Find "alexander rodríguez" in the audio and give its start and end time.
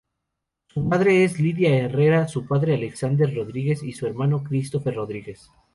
2.73-3.83